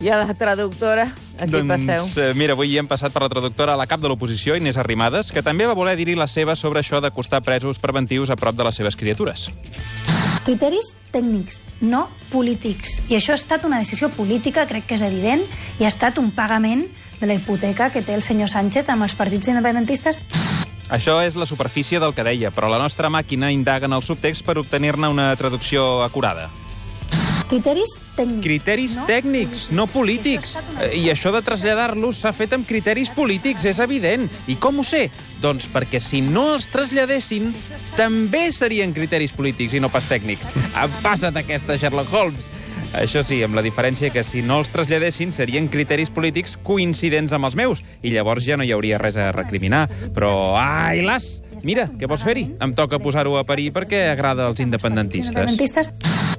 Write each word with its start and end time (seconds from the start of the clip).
I 0.00 0.10
a 0.10 0.16
la 0.16 0.32
traductora, 0.32 1.12
aquí 1.40 1.50
doncs, 1.50 1.84
passeu. 1.88 2.04
eh, 2.22 2.34
mira, 2.38 2.52
avui 2.54 2.68
hi 2.70 2.76
hem 2.78 2.86
passat 2.86 3.10
per 3.10 3.18
la 3.24 3.28
traductora 3.28 3.72
a 3.74 3.76
la 3.80 3.88
cap 3.90 3.98
de 3.98 4.06
l'oposició, 4.06 4.54
Inés 4.54 4.76
Arrimadas, 4.78 5.32
que 5.34 5.42
també 5.42 5.66
va 5.66 5.74
voler 5.74 5.96
dir-hi 5.98 6.14
la 6.14 6.28
seva 6.30 6.54
sobre 6.54 6.78
això 6.78 7.00
d'acostar 7.02 7.40
presos 7.42 7.80
preventius 7.82 8.30
a 8.30 8.36
prop 8.38 8.54
de 8.54 8.62
les 8.62 8.78
seves 8.78 8.94
criatures. 8.94 9.48
Criteris 10.46 10.92
tècnics, 11.10 11.58
no 11.80 12.04
polítics. 12.30 13.00
I 13.10 13.16
això 13.18 13.34
ha 13.34 13.40
estat 13.42 13.66
una 13.66 13.82
decisió 13.82 14.06
política, 14.14 14.68
crec 14.70 14.86
que 14.86 14.94
és 14.94 15.02
evident, 15.02 15.42
i 15.80 15.82
ha 15.82 15.90
estat 15.90 16.22
un 16.22 16.30
pagament 16.30 16.86
de 17.18 17.26
la 17.26 17.34
hipoteca 17.34 17.90
que 17.90 18.04
té 18.06 18.14
el 18.14 18.22
senyor 18.22 18.54
Sánchez 18.54 18.94
amb 18.94 19.02
els 19.02 19.18
partits 19.18 19.50
independentistes. 19.50 20.22
Això 20.94 21.18
és 21.26 21.34
la 21.34 21.50
superfície 21.50 21.98
del 21.98 22.14
que 22.14 22.22
deia, 22.22 22.54
però 22.54 22.70
la 22.70 22.78
nostra 22.78 23.10
màquina 23.10 23.50
indaga 23.50 23.90
en 23.90 23.98
el 23.98 24.06
subtext 24.06 24.46
per 24.46 24.60
obtenir-ne 24.62 25.10
una 25.10 25.34
traducció 25.34 26.04
acurada. 26.06 26.52
Criteris 27.48 27.94
tècnics. 28.12 28.42
Criteris 28.44 28.96
no 28.98 29.06
tècnics, 29.08 29.62
no 29.72 29.86
polítics. 29.88 30.50
I 30.92 31.06
això 31.08 31.32
de 31.32 31.40
traslladar-los 31.44 32.20
s'ha 32.20 32.34
fet 32.36 32.52
amb 32.52 32.68
criteris 32.68 33.08
polítics, 33.16 33.64
és 33.64 33.80
evident. 33.80 34.26
I 34.52 34.58
com 34.60 34.82
ho 34.82 34.84
sé? 34.84 35.06
Doncs 35.40 35.68
perquè 35.72 36.00
si 36.02 36.20
no 36.20 36.44
els 36.58 36.68
traslladessin, 36.68 37.48
també 37.96 38.50
serien 38.52 38.92
criteris 38.92 39.32
polítics 39.32 39.78
i 39.78 39.80
no 39.80 39.88
pas 39.88 40.04
tècnics. 40.10 40.52
Passa't 41.00 41.40
aquesta, 41.40 41.78
Sherlock 41.80 42.12
Holmes. 42.12 42.44
Això 42.96 43.20
sí, 43.24 43.40
amb 43.44 43.56
la 43.56 43.64
diferència 43.64 44.12
que 44.12 44.22
si 44.24 44.40
no 44.44 44.60
els 44.62 44.70
traslladessin 44.72 45.32
serien 45.36 45.68
criteris 45.72 46.12
polítics 46.12 46.56
coincidents 46.64 47.34
amb 47.36 47.48
els 47.48 47.56
meus 47.58 47.82
i 48.00 48.12
llavors 48.14 48.44
ja 48.44 48.56
no 48.56 48.64
hi 48.64 48.72
hauria 48.76 49.00
res 49.00 49.16
a 49.16 49.30
recriminar. 49.32 49.86
Però, 50.16 50.32
ai, 50.60 51.00
las! 51.04 51.38
Mira, 51.64 51.88
què 51.90 52.06
vols 52.08 52.22
fer-hi? 52.22 52.50
Em 52.62 52.72
toca 52.76 53.00
posar-ho 53.02 53.34
a 53.40 53.44
parir 53.44 53.72
perquè 53.74 54.08
agrada 54.12 54.46
als 54.46 54.60
independentistes. 54.62 55.32
Independentistes. 55.34 56.36